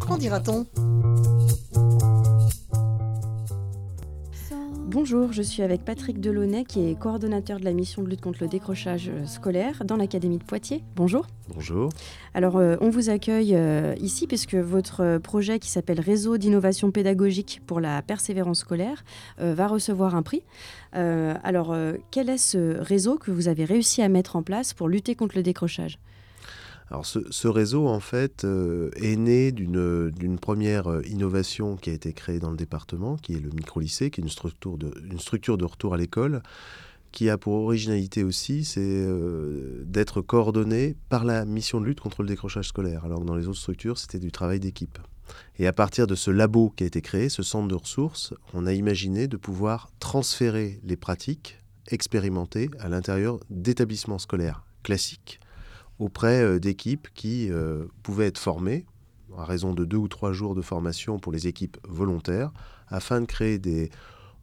Qu'en 0.00 0.16
dira-t-on? 0.16 0.66
Bonjour, 4.90 5.32
je 5.32 5.42
suis 5.42 5.62
avec 5.62 5.84
Patrick 5.84 6.20
Delaunay 6.20 6.64
qui 6.64 6.88
est 6.88 6.98
coordonnateur 6.98 7.60
de 7.60 7.64
la 7.64 7.72
mission 7.72 8.02
de 8.02 8.08
lutte 8.08 8.22
contre 8.22 8.38
le 8.40 8.48
décrochage 8.48 9.08
euh, 9.08 9.26
scolaire 9.26 9.84
dans 9.84 9.96
l'Académie 9.96 10.38
de 10.38 10.42
Poitiers. 10.42 10.82
Bonjour. 10.96 11.26
Bonjour. 11.54 11.90
Alors, 12.34 12.56
euh, 12.56 12.76
on 12.80 12.90
vous 12.90 13.08
accueille 13.08 13.54
euh, 13.54 13.94
ici 14.00 14.26
puisque 14.26 14.54
votre 14.54 15.18
projet 15.18 15.60
qui 15.60 15.68
s'appelle 15.68 16.00
Réseau 16.00 16.38
d'innovation 16.38 16.90
pédagogique 16.90 17.62
pour 17.66 17.78
la 17.78 18.02
persévérance 18.02 18.60
scolaire 18.60 19.04
va 19.38 19.68
recevoir 19.68 20.16
un 20.16 20.22
prix. 20.22 20.42
alors, 20.92 21.76
quel 22.10 22.30
est 22.30 22.38
ce 22.38 22.78
réseau 22.78 23.18
que 23.18 23.30
vous 23.30 23.46
avez 23.46 23.64
réussi 23.64 24.02
à 24.02 24.08
mettre 24.08 24.34
en 24.34 24.42
place 24.42 24.74
pour 24.74 24.88
lutter 24.88 25.14
contre 25.14 25.36
le 25.36 25.42
décrochage? 25.42 25.98
Ce, 27.02 27.48
réseau, 27.48 27.86
en 27.86 28.00
fait, 28.00 28.44
euh, 28.44 28.90
est 28.96 29.16
né 29.16 29.52
d'une 29.52 30.38
première 30.40 30.88
euh, 30.88 31.02
innovation 31.06 31.76
qui 31.76 31.90
a 31.90 31.92
été 31.92 32.12
créée 32.12 32.38
dans 32.38 32.50
le 32.50 32.56
département, 32.56 33.16
qui 33.16 33.34
est 33.34 33.40
le 33.40 33.50
micro-lycée, 33.50 34.10
qui 34.10 34.20
est 34.20 34.24
une 34.24 34.30
structure 34.30 34.78
de, 34.78 34.92
une 35.10 35.20
structure 35.20 35.58
de 35.58 35.64
retour 35.64 35.94
à 35.94 35.96
l'école, 35.98 36.42
qui 37.12 37.28
a 37.28 37.36
pour 37.36 37.54
originalité 37.54 38.22
aussi, 38.24 38.64
c'est 38.64 38.80
euh, 38.80 39.82
d'être 39.84 40.22
coordonné 40.22 40.96
par 41.08 41.24
la 41.24 41.44
mission 41.44 41.80
de 41.80 41.86
lutte 41.86 42.00
contre 42.00 42.22
le 42.22 42.28
décrochage 42.28 42.68
scolaire, 42.68 43.04
alors 43.04 43.20
que 43.20 43.26
dans 43.26 43.36
les 43.36 43.48
autres 43.48 43.58
structures, 43.58 43.98
c'était 43.98 44.18
du 44.18 44.32
travail 44.32 44.60
d'équipe. 44.60 44.98
Et 45.58 45.66
à 45.66 45.74
partir 45.74 46.06
de 46.06 46.14
ce 46.14 46.30
labo 46.30 46.70
qui 46.70 46.84
a 46.84 46.86
été 46.86 47.02
créé, 47.02 47.28
ce 47.28 47.42
centre 47.42 47.68
de 47.68 47.74
ressources, 47.74 48.32
on 48.54 48.66
a 48.66 48.72
imaginé 48.72 49.28
de 49.28 49.36
pouvoir 49.36 49.90
transférer 50.00 50.80
les 50.84 50.96
pratiques 50.96 51.58
expérimentées 51.90 52.70
à 52.78 52.88
l'intérieur 52.88 53.38
d'établissements 53.50 54.18
scolaires 54.18 54.64
classiques 54.82 55.40
auprès 55.98 56.42
euh, 56.42 56.58
d'équipes 56.58 57.08
qui 57.14 57.50
euh, 57.50 57.86
pouvaient 58.02 58.26
être 58.26 58.38
formées 58.38 58.86
à 59.36 59.44
raison 59.44 59.74
de 59.74 59.84
deux 59.84 59.96
ou 59.96 60.08
trois 60.08 60.32
jours 60.32 60.54
de 60.54 60.62
formation 60.62 61.18
pour 61.18 61.32
les 61.32 61.46
équipes 61.46 61.76
volontaires, 61.86 62.50
afin 62.88 63.20
de 63.20 63.26
créer 63.26 63.58
des, 63.58 63.90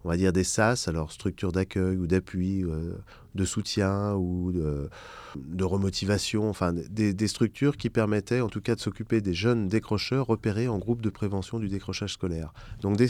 on 0.05 0.09
va 0.09 0.17
dire 0.17 0.31
des 0.31 0.43
SAS, 0.43 0.87
alors 0.87 1.11
structures 1.11 1.51
d'accueil 1.51 1.97
ou 1.97 2.07
d'appui, 2.07 2.63
euh, 2.63 2.93
de 3.33 3.45
soutien 3.45 4.13
ou 4.13 4.51
de, 4.53 5.63
remotivation, 5.63 6.49
enfin 6.49 6.71
des, 6.71 7.27
structures 7.27 7.75
qui 7.75 7.89
permettaient 7.89 8.41
en 8.41 8.47
tout 8.47 8.61
cas 8.61 8.75
de 8.75 8.79
s'occuper 8.79 9.19
des 9.19 9.33
jeunes 9.33 9.67
décrocheurs 9.67 10.27
repérés 10.27 10.67
en 10.67 10.77
groupe 10.77 11.01
de 11.01 11.09
prévention 11.09 11.59
du 11.59 11.67
décrochage 11.67 12.13
scolaire. 12.13 12.53
Donc 12.81 12.95
des 12.97 13.09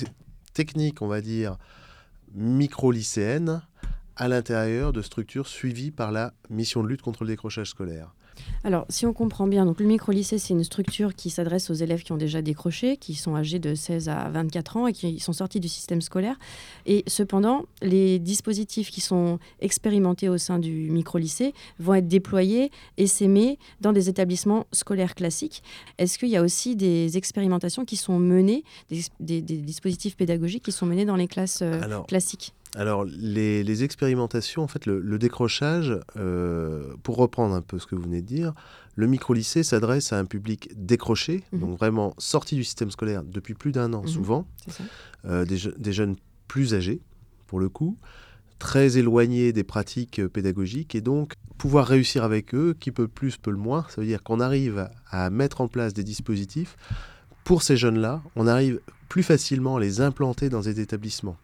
techniques, 0.54 1.02
on 1.02 1.08
va 1.08 1.22
dire, 1.22 1.58
micro-lycéennes 2.34 3.62
à 4.16 4.28
l'intérieur 4.30 4.94
de 4.94 5.02
structures 5.02 5.48
suivies 5.48 5.92
par 5.92 6.12
la 6.12 6.34
mission 6.50 6.82
de 6.82 6.88
lutte 6.88 7.02
contre 7.02 7.26
le 7.26 7.30
décrochage 7.30 7.70
scolaire. 7.70 8.16
Alors, 8.64 8.86
si 8.89 9.05
on 9.05 9.14
comprend 9.14 9.47
bien, 9.47 9.66
donc 9.66 9.80
le 9.80 9.86
micro-lycée, 9.86 10.38
c'est 10.38 10.53
une 10.53 10.64
structure 10.64 11.16
qui 11.16 11.30
s'adresse 11.30 11.69
aux 11.69 11.73
élèves 11.73 12.03
qui 12.03 12.11
ont 12.11 12.17
déjà 12.17 12.41
décroché, 12.41 12.97
qui 12.97 13.14
sont 13.16 13.36
âgés 13.36 13.59
de 13.59 13.75
16 13.75 14.09
à 14.09 14.30
24 14.30 14.78
ans 14.78 14.88
et 14.88 14.94
qui 14.94 15.19
sont 15.19 15.33
sortis 15.33 15.59
du 15.59 15.67
système 15.67 16.02
scolaire. 16.02 16.36
Et 16.86 17.03
cependant, 17.08 17.66
les 17.81 18.19
dispositifs 18.19 18.89
qui 18.89 19.02
sont 19.02 19.39
expérimentés 19.59 20.30
au 20.30 20.38
sein 20.38 20.59
du 20.59 20.89
micro-lycée 20.89 21.53
vont 21.80 21.94
être 21.95 22.08
déployés 22.08 22.72
et 22.97 23.08
s'aimer 23.08 23.59
dans 23.81 23.94
des 23.94 24.09
établissements 24.09 24.66
scolaires 24.72 25.16
classiques. 25.16 25.63
Est-ce 25.97 26.17
qu'il 26.17 26.30
y 26.30 26.38
a 26.38 26.41
aussi 26.41 26.75
des 26.75 27.17
expérimentations 27.17 27.86
qui 27.86 27.97
sont 27.97 28.19
menées, 28.19 28.63
des, 29.19 29.41
dispositifs 29.41 30.16
pédagogiques 30.16 30.63
qui 30.63 30.72
sont 30.72 30.86
menés 30.86 31.06
dans 31.06 31.16
les 31.16 31.28
classes 31.28 31.59
euh, 31.61 32.02
classiques? 32.08 32.53
Alors, 32.76 33.06
les, 33.06 33.84
expérimentations, 33.84 34.62
en 34.62 34.68
fait, 34.68 34.86
le, 34.86 35.18
décrochage, 35.18 35.98
euh, 36.18 36.94
pour 37.04 37.16
reprendre 37.16 37.56
un 37.56 37.62
peu 37.62 37.80
ce 37.80 37.88
que 37.88 37.95
vous 37.95 38.04
venez 38.04 38.22
de 38.22 38.28
dire, 38.28 38.53
le 38.96 39.08
micro-lycée 39.08 39.63
s'adresse 39.63 40.12
à 40.12 40.19
un 40.19 40.25
public 40.25 40.69
décroché, 40.75 41.44
mhm. 41.52 41.59
donc 41.59 41.78
vraiment 41.78 42.13
sorti 42.18 42.56
du 42.56 42.63
système 42.63 42.91
scolaire 42.91 43.24
depuis 43.24 43.53
plus 43.53 43.72
d'un 43.72 43.94
an, 43.94 44.02
mhm. 44.02 44.08
souvent, 44.08 44.47
euh, 45.25 45.46
des, 45.46 45.94
jeunes 45.94 46.18
plus 46.47 46.74
âgés, 46.74 47.02
pour 47.47 47.59
le 47.59 47.69
coup, 47.69 47.97
très 48.59 48.97
éloignés 48.97 49.53
des 49.53 49.63
pratiques 49.63 50.25
pédagogiques, 50.28 50.96
et 50.96 51.02
donc 51.02 51.34
pouvoir 51.57 51.88
réussir 51.88 52.25
avec 52.25 52.53
eux, 52.53 52.75
qui 52.78 52.92
peut 52.92 53.07
plus, 53.07 53.38
peut 53.38 53.52
le 53.52 53.57
moins, 53.57 53.86
ça 53.90 54.02
veut 54.02 54.07
dire 54.07 54.22
qu'on 54.22 54.42
arrive 54.42 54.90
à 55.09 55.30
mettre 55.30 55.62
en 55.62 55.69
place 55.69 55.94
des 55.94 56.03
dispositifs 56.03 56.75
pour 57.45 57.61
ces 57.61 57.78
jeunes-là, 57.78 58.22
on 58.35 58.47
arrive 58.47 58.81
plus 59.07 59.23
facilement 59.23 59.78
à 59.78 59.79
les 59.79 60.01
implanter 60.01 60.50
dans 60.50 60.61
des 60.61 60.79
établissements. 60.81 61.38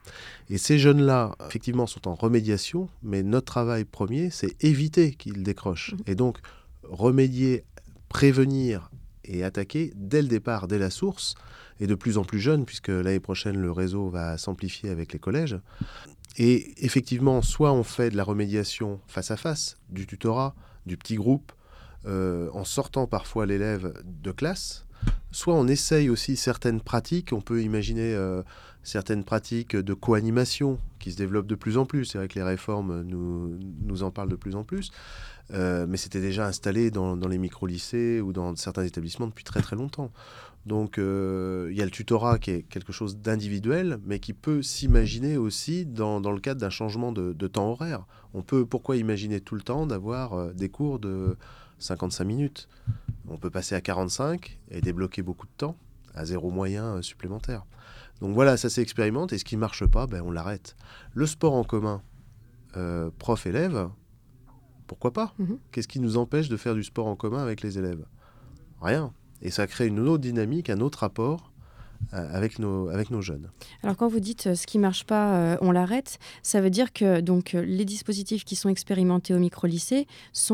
Et 0.50 0.58
ces 0.58 0.80
jeunes-là, 0.80 1.36
effectivement, 1.48 1.88
sont 1.88 2.08
en 2.08 2.16
remédiation, 2.16 2.90
mais 3.04 3.24
notre 3.24 3.46
travail 3.46 3.86
premier, 3.86 4.32
c'est 4.32 4.62
éviter 4.64 5.14
qu'ils 5.14 5.44
décrochent. 5.44 5.94
Mmh. 5.94 5.98
Et 6.08 6.16
donc, 6.16 6.40
remédier, 6.84 7.64
prévenir 8.10 8.90
et 9.24 9.44
attaquer 9.44 9.94
dès 9.96 10.24
le 10.24 10.28
départ, 10.28 10.68
dès 10.68 10.80
la 10.80 10.90
source, 10.90 11.36
et 11.80 11.86
de 11.86 11.96
plus 11.96 12.18
en 12.18 12.24
plus 12.24 12.40
jeunes, 12.40 12.66
puisque 12.66 12.90
l'année 12.90 13.20
prochaine, 13.20 13.58
le 13.58 13.72
réseau 13.72 14.10
va 14.10 14.38
s'amplifier 14.40 14.90
avec 14.90 15.14
les 15.14 15.20
collèges. 15.20 15.60
Et 16.38 16.74
effectivement, 16.84 17.44
soit 17.44 17.72
on 17.74 17.84
fait 17.84 18.10
de 18.10 18.18
la 18.18 18.24
remédiation 18.24 19.00
face 19.08 19.30
à 19.30 19.38
face, 19.38 19.78
du 19.90 20.08
tutorat, 20.08 20.56
du 20.88 20.98
petit 20.98 21.16
groupe, 21.16 21.52
euh, 22.08 22.50
en 22.54 22.64
sortant 22.64 23.06
parfois 23.06 23.46
l'élève 23.46 23.94
de 24.04 24.32
classe, 24.32 24.88
soit 25.32 25.56
on 25.56 25.68
essaye 25.68 26.10
aussi 26.10 26.36
certaines 26.36 26.82
pratiques, 26.82 27.32
on 27.34 27.42
peut 27.42 27.62
imaginer 27.62 28.14
euh, 28.14 28.44
certaines 28.84 29.24
pratiques 29.24 29.76
de 29.76 29.94
co-animation 29.94 30.80
qui 31.00 31.12
se 31.12 31.18
développent 31.18 31.48
de 31.48 31.56
plus 31.56 31.78
en 31.78 31.86
plus. 31.86 32.06
C'est 32.06 32.18
vrai 32.18 32.28
que 32.28 32.36
les 32.36 32.44
réformes 32.44 33.02
nous, 33.04 33.58
nous 33.84 34.04
en 34.04 34.12
parlent 34.12 34.30
de 34.30 34.36
plus 34.36 34.56
en 34.56 34.64
plus, 34.64 34.92
euh, 35.54 35.86
mais 35.88 35.98
c'était 35.98 36.22
déjà 36.22 36.48
installé 36.48 36.92
dans, 36.92 37.16
les 37.16 37.38
micro-lycées 37.38 38.22
ou 38.22 38.34
dans 38.34 38.56
certains 38.56 38.84
établissements 38.84 39.28
depuis 39.28 39.44
très 39.44 39.62
très 39.62 39.76
longtemps. 39.76 40.12
Donc 40.68 41.00
euh, 41.00 41.70
il 41.72 41.78
y 41.78 41.82
a 41.82 41.86
le 41.86 41.92
tutorat 41.92 42.38
qui 42.38 42.52
est 42.52 42.62
quelque 42.64 42.92
chose 42.92 43.18
d'individuel, 43.18 44.00
mais 44.06 44.20
qui 44.20 44.34
peut 44.34 44.62
s'imaginer 44.62 45.38
aussi 45.38 45.86
dans, 45.86 46.20
le 46.20 46.40
cadre 46.40 46.62
d'un 46.62 46.70
changement 46.70 47.12
de, 47.12 47.34
de, 47.34 47.48
temps 47.48 47.72
horaire. 47.72 48.06
On 48.36 48.44
peut, 48.44 48.66
pourquoi 48.66 48.98
imaginer 48.98 49.40
tout 49.40 49.56
le 49.56 49.62
temps 49.62 49.88
d'avoir 49.88 50.54
des 50.54 50.70
cours 50.70 51.00
de 51.00 51.36
55 51.82 52.24
minutes 52.24 52.70
on 53.32 53.38
peut 53.38 53.50
passer 53.50 53.76
à 53.76 53.82
45 53.82 54.60
et 54.70 54.82
débloquer 54.82 55.22
beaucoup 55.22 55.46
de 55.46 55.52
temps 55.56 55.78
à 56.14 56.26
zéro 56.26 56.52
moyen 56.52 56.98
euh, 56.98 57.02
supplémentaire. 57.02 57.66
Donc 58.20 58.34
voilà, 58.34 58.58
ça 58.58 58.70
s'expérimente 58.70 59.34
et 59.34 59.38
ce 59.38 59.46
qui 59.46 59.56
ne 59.56 59.62
marche 59.62 59.86
pas, 59.86 60.06
ben, 60.08 60.22
on 60.22 60.32
l'arrête. 60.32 60.76
Le 61.14 61.26
sport 61.26 61.54
en 61.54 61.64
commun, 61.64 62.02
euh, 62.76 63.10
prof-élève, 63.18 63.90
pourquoi 64.88 65.14
pas? 65.14 65.34
Mhm. 65.40 65.58
Qu'est-ce 65.72 65.88
qui 65.88 66.00
nous 66.00 66.18
empêche 66.18 66.50
de 66.50 66.58
faire 66.58 66.76
du 66.76 66.84
sport 66.84 67.08
en 67.08 67.16
commun 67.16 67.42
avec 67.42 67.62
les 67.62 67.78
élèves? 67.78 68.06
Rien. 68.82 69.14
Et 69.42 69.50
ça 69.50 69.66
crée 69.66 69.88
une 69.88 70.00
autre 70.00 70.22
dynamique, 70.22 70.70
un 70.70 70.82
autre 70.82 71.00
rapport 71.00 71.51
avec 72.12 72.60
nos, 72.60 72.90
avec 72.90 73.10
nos 73.10 73.22
jeunes. 73.22 73.50
Alors 73.84 73.96
quand 73.96 74.08
vous 74.08 74.20
dites 74.20 74.48
euh, 74.48 74.56
ce 74.56 74.68
qui 74.68 74.78
ne 74.78 74.82
marche 74.84 75.06
pas, 75.06 75.36
euh, 75.36 75.58
on 75.62 75.72
l'arrête, 75.72 76.20
ça 76.44 76.62
veut 76.62 76.70
dire 76.70 76.94
que 76.94 77.22
donc, 77.22 77.54
les 77.54 77.86
dispositifs 77.86 78.44
qui 78.44 78.56
sont 78.56 78.70
expérimentés 78.70 79.34
au 79.34 79.40
micro-lycée 79.40 80.08
sont 80.34 80.52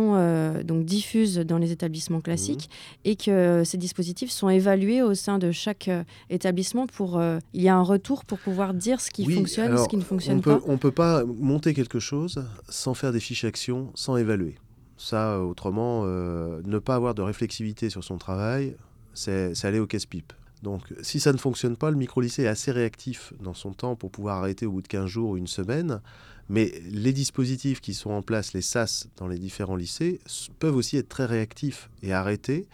donc 0.63 0.85
diffusés 0.85 1.45
dans 1.45 1.57
les 1.57 1.71
établissements 1.71 2.21
classiques 2.21 2.69
mmh. 2.69 3.09
et 3.09 3.15
que 3.15 3.63
ces 3.65 3.77
dispositifs 3.77 4.31
sont 4.31 4.49
évalués 4.49 5.01
au 5.01 5.13
sein 5.13 5.39
de 5.39 5.51
chaque 5.51 5.89
établissement 6.29 6.87
pour... 6.87 7.21
il 7.53 7.61
y 7.61 7.69
a 7.69 7.75
un 7.75 7.81
retour 7.81 8.25
pour 8.25 8.39
pouvoir 8.39 8.73
dire 8.73 9.01
ce 9.01 9.09
qui 9.09 9.29
fonctionne, 9.31 9.77
ce 9.77 9.87
qui 9.87 9.97
ne 9.97 10.01
fonctionne 10.01 10.41
pas. 10.41 10.59
on 10.65 10.73
ne 10.73 10.77
peut 10.77 10.91
pas 10.91 11.23
monter 11.25 11.73
quelque 11.73 11.99
chose 11.99 12.43
sans 12.69 12.93
faire 12.93 13.11
des 13.11 13.19
fiches 13.19 13.45
actions, 13.45 13.91
sans 13.95 14.17
évaluer. 14.17 14.55
Ça, 14.97 15.41
autrement, 15.41 16.05
ne 16.05 16.79
pas 16.79 16.95
avoir 16.95 17.13
de 17.15 17.21
réflexivité 17.21 17.89
sur 17.89 18.03
son 18.03 18.17
travail, 18.17 18.75
c'est 19.13 19.65
aller 19.65 19.79
au 19.79 19.87
casse-pipe. 19.87 20.33
Donc 20.63 20.81
si 21.01 21.19
ça 21.19 21.31
ne 21.31 21.37
fonctionne 21.37 21.77
pas, 21.77 21.91
le 21.91 21.97
micro-lycée 21.97 22.43
est 22.43 22.47
assez 22.47 22.71
réactif 22.71 23.33
dans 23.41 23.53
son 23.53 23.73
temps 23.73 23.95
pour 23.95 24.11
pouvoir 24.11 24.37
arrêter 24.37 24.65
au 24.65 24.71
bout 24.71 24.81
de 24.81 24.87
15 24.87 25.05
jours 25.05 25.31
ou 25.31 25.37
une 25.37 25.47
semaine. 25.47 26.01
Mais 26.49 26.81
les 26.89 27.13
dispositifs 27.13 27.81
qui 27.81 27.93
sont 27.93 28.11
en 28.11 28.21
place, 28.21 28.53
les 28.53 28.61
SAS 28.61 29.07
dans 29.17 29.27
les 29.27 29.37
différents 29.37 29.75
lycées, 29.75 30.19
peuvent 30.59 30.75
aussi 30.75 30.97
être 30.97 31.09
très 31.09 31.25
réactifs 31.25 31.89
et 32.01 32.13
arrêter 32.13 32.67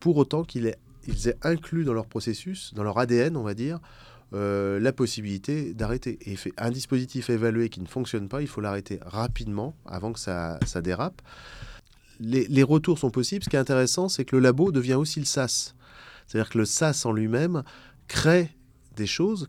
pour 0.00 0.16
autant 0.16 0.42
qu'ils 0.42 0.66
aient, 0.66 1.38
inclus 1.42 1.84
dans 1.84 1.94
leur 1.94 2.06
processus, 2.06 2.74
dans 2.74 2.82
leur 2.82 2.98
ADN, 2.98 3.36
on 3.36 3.42
va 3.42 3.54
dire, 3.54 3.78
euh, 4.32 4.80
la 4.80 4.92
possibilité 4.92 5.74
d'arrêter. 5.74 6.18
Et 6.26 6.36
un 6.58 6.70
dispositif 6.70 7.30
évalué 7.30 7.68
qui 7.68 7.80
ne 7.80 7.86
fonctionne 7.86 8.28
pas, 8.28 8.42
il 8.42 8.48
faut 8.48 8.60
l'arrêter 8.60 8.98
rapidement 9.06 9.76
avant 9.86 10.12
que 10.12 10.18
ça, 10.18 10.58
dérape. 10.82 11.22
Les, 12.20 12.46
les, 12.48 12.62
retours 12.62 12.98
sont 12.98 13.10
possibles. 13.10 13.44
Ce 13.44 13.48
qui 13.48 13.56
est 13.56 13.60
intéressant, 13.60 14.08
c'est 14.08 14.24
que 14.24 14.36
le 14.36 14.42
labo 14.42 14.72
devient 14.72 14.94
aussi 14.94 15.20
le 15.20 15.26
SAS. 15.26 15.74
C'est-à-dire 16.26 16.50
que 16.50 16.58
le 16.58 16.64
SAS 16.64 17.06
en 17.06 17.12
lui-même 17.12 17.62
crée 18.08 18.50
des 18.96 19.06
choses 19.06 19.48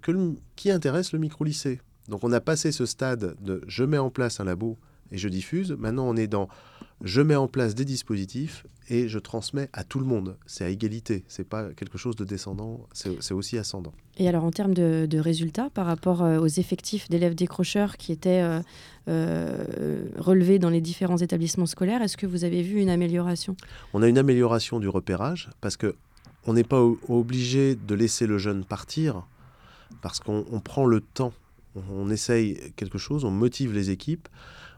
qui 0.55 0.71
intéressent 0.71 1.13
le 1.13 1.19
micro-lycée. 1.19 1.79
Donc 2.09 2.23
on 2.23 2.31
a 2.31 2.41
passé 2.41 2.71
ce 2.71 2.85
stade 2.85 3.35
de 3.41 3.61
je 3.67 3.83
mets 3.83 3.97
en 3.97 4.09
place 4.09 4.39
un 4.39 4.43
labo 4.43 4.77
et 5.11 5.17
je 5.17 5.27
diffuse. 5.29 5.71
Maintenant 5.71 6.07
on 6.07 6.15
est 6.15 6.27
dans 6.27 6.49
je 7.03 7.21
mets 7.21 7.35
en 7.35 7.47
place 7.47 7.75
des 7.75 7.85
dispositifs 7.85 8.65
et 8.89 9.07
je 9.07 9.19
transmets 9.19 9.69
à 9.73 9.83
tout 9.83 9.99
le 9.99 10.05
monde. 10.05 10.37
C'est 10.45 10.63
à 10.63 10.69
égalité, 10.69 11.23
c'est 11.27 11.47
pas 11.47 11.69
quelque 11.73 11.97
chose 11.97 12.15
de 12.15 12.23
descendant, 12.23 12.87
c'est 12.93 13.33
aussi 13.33 13.57
ascendant. 13.57 13.93
Et 14.17 14.27
alors 14.29 14.43
en 14.43 14.51
termes 14.51 14.73
de, 14.73 15.19
résultats 15.19 15.69
par 15.73 15.85
rapport 15.85 16.21
euh, 16.21 16.39
aux 16.39 16.47
effectifs 16.47 17.09
d'élèves 17.09 17.35
décrocheurs 17.35 17.97
qui 17.97 18.11
étaient 18.11 18.41
euh, 18.41 18.61
euh, 19.07 20.05
relevés 20.17 20.59
dans 20.59 20.69
les 20.69 20.81
différents 20.81 21.17
établissements 21.17 21.65
scolaires, 21.65 22.01
est-ce 22.01 22.17
que 22.17 22.27
vous 22.27 22.43
avez 22.43 22.61
vu 22.61 22.79
une 22.79 22.89
amélioration? 22.89 23.55
On 23.93 24.01
a 24.01 24.07
une 24.07 24.17
amélioration 24.17 24.79
du 24.79 24.87
repérage 24.87 25.49
parce 25.61 25.77
que 25.77 25.95
on 26.45 26.53
n'est 26.53 26.63
pas 26.63 26.81
obligé 27.07 27.75
de 27.75 27.95
laisser 27.95 28.27
le 28.27 28.37
jeune 28.37 28.63
partir 28.63 29.25
parce 30.01 30.19
qu'on 30.19 30.61
prend 30.63 30.85
le 30.85 31.01
temps, 31.01 31.33
on 31.75 32.09
essaye 32.09 32.73
quelque 32.75 32.97
chose, 32.97 33.25
on 33.25 33.31
motive 33.31 33.73
les 33.73 33.89
équipes. 33.89 34.27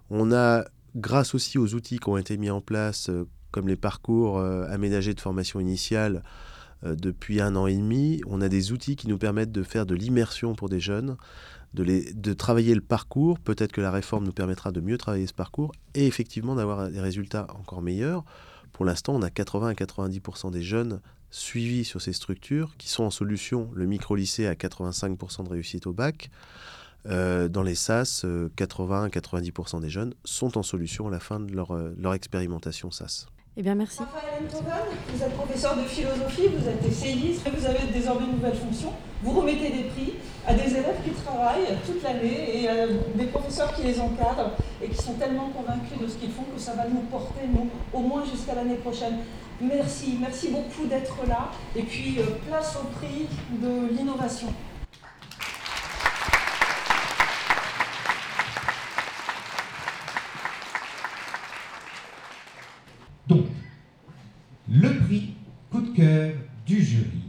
On 0.09 0.31
a 0.31 0.65
grâce 0.95 1.35
aussi 1.35 1.57
aux 1.57 1.73
outils 1.75 1.99
qui 1.99 2.09
ont 2.09 2.17
été 2.17 2.37
mis 2.37 2.49
en 2.49 2.61
place, 2.61 3.09
euh, 3.09 3.27
comme 3.51 3.67
les 3.67 3.75
parcours 3.75 4.39
euh, 4.39 4.65
aménagés 4.69 5.13
de 5.13 5.19
formation 5.19 5.59
initiale 5.59 6.23
euh, 6.83 6.95
depuis 6.95 7.41
un 7.41 7.55
an 7.55 7.67
et 7.67 7.75
demi, 7.75 8.21
on 8.27 8.41
a 8.41 8.49
des 8.49 8.71
outils 8.71 8.95
qui 8.95 9.07
nous 9.07 9.17
permettent 9.17 9.51
de 9.51 9.63
faire 9.63 9.85
de 9.85 9.95
l'immersion 9.95 10.55
pour 10.55 10.69
des 10.69 10.79
jeunes, 10.79 11.17
de, 11.73 11.85
de 12.13 12.33
travailler 12.33 12.73
le 12.73 12.81
parcours. 12.81 13.39
Peut-être 13.39 13.71
que 13.71 13.81
la 13.81 13.91
réforme 13.91 14.25
nous 14.25 14.31
permettra 14.31 14.71
de 14.71 14.81
mieux 14.81 14.97
travailler 14.97 15.27
ce 15.27 15.33
parcours 15.33 15.73
et 15.93 16.07
effectivement 16.07 16.55
d'avoir 16.55 16.89
des 16.89 17.01
résultats 17.01 17.47
encore 17.59 17.81
meilleurs. 17.81 18.23
Pour 18.73 18.85
l'instant, 18.85 19.15
on 19.15 19.21
a 19.21 19.29
80 19.29 19.69
à 19.69 19.73
90% 19.73 20.51
des 20.51 20.61
jeunes 20.61 20.99
suivis 21.31 21.85
sur 21.85 22.01
ces 22.01 22.13
structures 22.13 22.75
qui 22.77 22.89
sont 22.89 23.03
en 23.03 23.09
solution. 23.09 23.69
Le 23.73 23.85
micro-lycée 23.85 24.47
à 24.47 24.53
85% 24.53 25.43
de 25.43 25.49
réussite 25.49 25.87
au 25.87 25.93
bac. 25.93 26.29
Euh, 27.05 27.47
dans 27.47 27.63
les 27.63 27.75
SAS, 27.75 28.25
80-90% 28.25 29.77
euh, 29.77 29.79
des 29.79 29.89
jeunes 29.89 30.13
sont 30.25 30.57
en 30.57 30.63
solution 30.63 31.07
à 31.07 31.11
la 31.11 31.19
fin 31.19 31.39
de 31.39 31.53
leur, 31.53 31.71
euh, 31.71 32.13
expérimentation 32.13 32.91
SAS. 32.91 33.27
Eh 33.59 33.63
bien, 33.63 33.73
merci. 33.73 33.97
Raphaël 33.99 34.43
vous 35.11 35.23
êtes 35.23 35.33
professeur 35.33 35.75
de 35.75 35.81
philosophie, 35.81 36.47
vous 36.55 36.69
êtes 36.69 36.85
essayiste, 36.85 37.41
vous 37.49 37.65
avez 37.65 37.91
désormais 37.91 38.25
une 38.25 38.33
nouvelle 38.33 38.53
fonction. 38.53 38.93
Vous 39.23 39.31
remettez 39.31 39.69
des 39.71 39.83
prix 39.85 40.13
à 40.45 40.53
des 40.53 40.69
élèves 40.69 41.01
qui 41.03 41.09
travaillent 41.09 41.75
toute 41.83 42.03
l'année 42.03 42.61
et 42.61 42.69
à 42.69 42.85
des 43.15 43.25
professeurs 43.25 43.73
qui 43.73 43.81
les 43.81 43.99
encadrent 43.99 44.51
et 44.79 44.89
qui 44.89 44.97
sont 45.03 45.13
tellement 45.13 45.49
convaincus 45.49 45.97
de 45.99 46.07
ce 46.07 46.17
qu'ils 46.17 46.29
font 46.29 46.43
que 46.55 46.61
ça 46.61 46.73
va 46.73 46.87
nous 46.87 47.01
porter, 47.09 47.47
nous, 47.51 47.67
au 47.91 48.01
moins 48.01 48.23
jusqu'à 48.31 48.53
l'année 48.53 48.75
prochaine. 48.75 49.17
Merci, 49.59 50.19
merci 50.21 50.49
beaucoup 50.49 50.85
d'être 50.85 51.17
là. 51.27 51.49
Et 51.75 51.81
puis, 51.81 52.19
place 52.47 52.75
au 52.75 52.85
prix 52.95 53.25
de 53.59 53.91
l'innovation. 53.97 54.53
Donc, 63.27 63.45
le 64.69 64.99
prix 64.99 65.33
coup 65.71 65.81
de 65.81 65.95
cœur 65.95 66.31
du 66.65 66.81
jury 66.81 67.23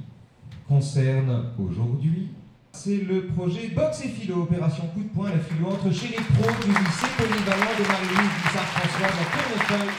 concerne 0.99 1.45
aujourd'hui, 1.59 2.29
c'est 2.73 2.97
le 2.97 3.27
projet 3.27 3.69
Box 3.69 4.05
et 4.05 4.09
Philo, 4.09 4.43
opération 4.43 4.85
coup 4.89 5.03
de 5.03 5.09
poing, 5.09 5.31
la 5.31 5.39
philo 5.39 5.69
entre 5.69 5.93
chez 5.93 6.09
les 6.09 6.17
pros 6.17 6.51
du 6.63 6.69
lycée 6.71 7.07
polyvalent 7.17 7.73
de 7.79 7.87
Marie-Louise 7.87 8.31
Dussard-François 8.43 9.07
dans 9.07 9.77
Tournefeuille. 9.79 9.95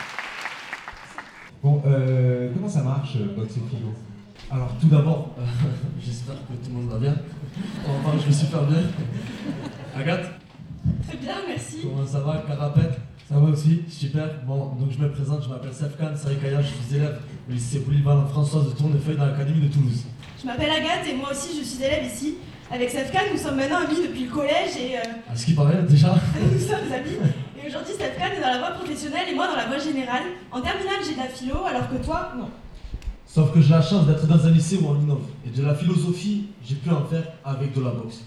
Bon, 1.63 1.81
euh, 1.85 2.51
comment 2.53 2.67
ça 2.67 2.83
marche, 2.83 3.17
Box 3.35 3.57
et 3.57 3.69
Philo? 3.69 3.93
Alors, 4.51 4.75
tout 4.79 4.87
d'abord, 4.87 5.35
euh, 5.39 5.43
j'espère 6.03 6.35
que 6.35 6.53
tout 6.65 6.69
le 6.69 6.73
monde 6.73 6.89
va 6.89 6.99
bien. 6.99 7.15
Enfin, 7.87 8.17
je 8.19 8.25
vais 8.25 8.33
super 8.33 8.63
bien. 8.63 8.83
Agathe? 9.95 10.31
Très 11.07 11.17
bien, 11.17 11.35
merci. 11.47 11.77
Comment 11.83 12.05
ça 12.05 12.19
va, 12.19 12.43
Carapette 12.45 12.99
ça 13.29 13.37
va 13.37 13.51
aussi, 13.51 13.83
super. 13.87 14.27
Bon, 14.47 14.73
donc 14.73 14.89
je 14.89 14.97
me 14.97 15.11
présente, 15.11 15.43
je 15.43 15.49
m'appelle 15.49 15.71
Sefkan 15.71 16.15
Sarikaya, 16.15 16.63
je 16.63 16.67
suis 16.67 16.95
élève 16.95 17.19
au 17.47 17.51
lycée 17.51 17.81
polyvalent 17.81 18.25
Françoise 18.25 18.71
de 18.71 18.71
Tournefeuille 18.71 19.17
dans 19.17 19.27
l'académie 19.27 19.67
de 19.67 19.71
Toulouse. 19.71 20.05
Je 20.41 20.47
m'appelle 20.47 20.71
Agathe 20.71 21.05
et 21.09 21.15
moi 21.15 21.31
aussi 21.31 21.59
je 21.59 21.65
suis 21.65 21.83
élève 21.83 22.05
ici. 22.05 22.35
Avec 22.71 22.89
Sefkan, 22.89 23.19
nous 23.33 23.37
sommes 23.37 23.57
maintenant 23.57 23.79
amis 23.79 24.07
depuis 24.07 24.25
le 24.25 24.31
collège 24.31 24.77
et. 24.79 24.97
Euh... 24.97 25.31
À 25.31 25.35
ce 25.35 25.45
qui 25.45 25.53
paraît, 25.53 25.81
déjà 25.83 26.15
Nous 26.53 26.59
sommes 26.59 26.91
amis. 26.93 27.17
Et 27.57 27.67
aujourd'hui, 27.67 27.93
Sefkan 27.93 28.37
est 28.37 28.41
dans 28.41 28.47
la 28.47 28.59
voie 28.59 28.71
professionnelle 28.71 29.27
et 29.29 29.35
moi 29.35 29.47
dans 29.47 29.57
la 29.57 29.65
voie 29.65 29.79
générale. 29.79 30.23
En 30.51 30.61
terminale, 30.61 30.99
j'ai 31.05 31.15
de 31.15 31.17
la 31.17 31.25
philo, 31.25 31.65
alors 31.65 31.89
que 31.89 31.97
toi, 31.97 32.31
non. 32.37 32.47
Sauf 33.25 33.53
que 33.53 33.59
j'ai 33.59 33.71
la 33.71 33.81
chance 33.81 34.07
d'être 34.07 34.25
dans 34.27 34.45
un 34.45 34.51
lycée 34.51 34.79
où 34.81 34.87
on 34.87 35.01
innove. 35.01 35.25
Et 35.45 35.49
de 35.49 35.65
la 35.65 35.75
philosophie, 35.75 36.47
j'ai 36.63 36.75
pu 36.75 36.89
en 36.89 37.03
faire 37.03 37.23
avec 37.43 37.73
de 37.73 37.81
la 37.81 37.91
boxe. 37.91 38.21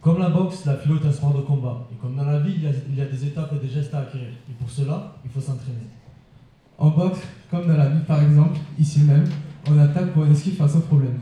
Comme 0.00 0.20
la 0.20 0.30
boxe, 0.30 0.64
la 0.64 0.76
philo 0.76 0.96
est 1.02 1.06
un 1.06 1.12
sport 1.12 1.34
de 1.34 1.42
combat. 1.42 1.86
Et 1.92 1.96
comme 2.00 2.16
dans 2.16 2.24
la 2.24 2.38
vie, 2.38 2.54
il 2.56 2.96
y, 2.96 3.00
a, 3.02 3.04
des 3.04 3.26
étapes 3.26 3.52
et 3.52 3.66
des 3.66 3.72
gestes 3.72 3.92
à 3.92 3.98
acquérir. 3.98 4.28
Et 4.48 4.54
pour 4.58 4.70
cela, 4.70 5.16
il 5.24 5.30
faut 5.30 5.40
s'entraîner. 5.40 5.86
En 6.78 6.88
boxe, 6.88 7.20
comme 7.50 7.66
dans 7.66 7.76
la 7.76 7.88
vie 7.88 8.04
par 8.06 8.22
exemple, 8.22 8.58
ici 8.78 9.00
même, 9.00 9.28
on 9.68 9.78
attaque 9.78 10.12
pour 10.12 10.26
esquiver 10.26 10.56
face 10.56 10.76
au 10.76 10.80
problème. 10.80 11.18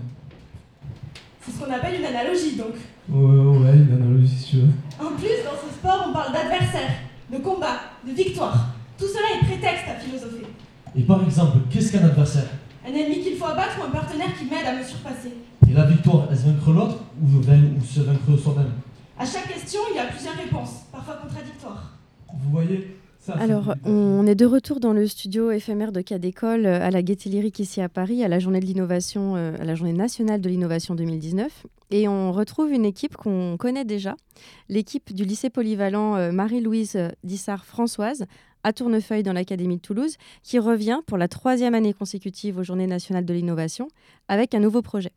C'est 1.40 1.52
ce 1.52 1.58
qu'on 1.58 1.72
appelle 1.72 2.00
une 2.00 2.06
analogie 2.06 2.56
donc. 2.56 2.74
Ouais, 3.08 3.58
ouais, 3.58 3.76
une 3.76 3.94
analogie 3.94 4.28
si 4.28 4.50
tu 4.50 4.56
veux. 4.58 4.68
En 5.00 5.16
plus, 5.16 5.42
dans 5.44 5.56
ce 5.56 5.72
sport, 5.74 6.06
on 6.08 6.12
parle 6.12 6.32
d'adversaire, 6.32 6.90
de 7.32 7.38
combat, 7.38 7.80
de 8.06 8.12
victoire. 8.12 8.74
Tout 8.98 9.06
cela 9.06 9.40
est 9.40 9.46
prétexte 9.46 9.84
à 9.88 9.94
philosopher. 9.94 10.46
Et 10.94 11.02
par 11.02 11.24
exemple, 11.24 11.58
qu'est-ce 11.70 11.92
qu'un 11.92 12.04
adversaire? 12.04 12.48
Un 12.86 12.92
ennemi 12.92 13.22
qu'il 13.22 13.36
faut 13.36 13.46
abattre 13.46 13.78
ou 13.80 13.84
un 13.84 13.90
partenaire 13.90 14.36
qui 14.38 14.44
m'aide 14.44 14.66
à 14.66 14.76
me 14.76 14.84
surpasser. 14.84 15.32
Et 15.68 15.72
la 15.72 15.86
victoire, 15.86 16.30
est-ce 16.30 16.46
vaincre 16.46 16.72
l'autre 16.72 16.98
ou, 17.22 17.38
ou 17.38 17.84
se 17.84 18.00
vaincre 18.00 18.36
soi-même? 18.42 18.72
À 19.18 19.24
chaque 19.24 19.48
question, 19.48 19.80
il 19.90 19.96
y 19.96 19.98
a 19.98 20.06
plusieurs 20.06 20.34
réponses, 20.34 20.84
parfois 20.92 21.14
contradictoires. 21.22 21.92
Vous 22.32 22.50
voyez 22.50 22.96
Alors, 23.28 23.74
on 23.84 24.26
est 24.26 24.34
de 24.34 24.46
retour 24.46 24.80
dans 24.80 24.94
le 24.94 25.06
studio 25.06 25.50
éphémère 25.50 25.92
de 25.92 26.00
cas 26.00 26.18
d'école 26.18 26.64
euh, 26.64 26.82
à 26.82 26.90
la 26.90 27.02
Gaîté 27.02 27.28
Lyrique 27.28 27.58
ici 27.58 27.80
à 27.82 27.88
Paris, 27.88 28.24
à 28.24 28.28
la 28.28 28.38
journée 28.38 28.60
de 28.60 28.64
l'innovation, 28.64 29.36
euh, 29.36 29.54
à 29.60 29.64
la 29.64 29.74
journée 29.74 29.92
nationale 29.92 30.40
de 30.40 30.48
l'innovation 30.48 30.94
2019. 30.94 31.66
Et 31.90 32.08
on 32.08 32.32
retrouve 32.32 32.72
une 32.72 32.86
équipe 32.86 33.16
qu'on 33.16 33.56
connaît 33.58 33.84
déjà, 33.84 34.16
l'équipe 34.68 35.12
du 35.12 35.24
lycée 35.24 35.50
polyvalent 35.50 36.16
euh, 36.16 36.32
Marie-Louise 36.32 36.98
Dissart-Françoise, 37.22 38.24
à 38.64 38.72
Tournefeuille 38.72 39.22
dans 39.22 39.32
l'Académie 39.32 39.76
de 39.76 39.82
Toulouse, 39.82 40.16
qui 40.42 40.58
revient 40.58 41.00
pour 41.06 41.18
la 41.18 41.28
troisième 41.28 41.74
année 41.74 41.92
consécutive 41.92 42.58
aux 42.58 42.62
Journées 42.62 42.86
nationales 42.86 43.24
de 43.24 43.34
l'innovation 43.34 43.88
avec 44.28 44.54
un 44.54 44.60
nouveau 44.60 44.82
projet. 44.82 45.12